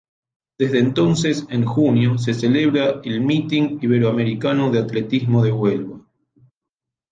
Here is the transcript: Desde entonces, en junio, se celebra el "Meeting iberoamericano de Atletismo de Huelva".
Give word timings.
Desde 0.57 0.79
entonces, 0.79 1.45
en 1.51 1.63
junio, 1.63 2.17
se 2.17 2.33
celebra 2.33 3.01
el 3.03 3.21
"Meeting 3.21 3.77
iberoamericano 3.83 4.71
de 4.71 4.79
Atletismo 4.79 5.43
de 5.43 5.51
Huelva". 5.51 5.99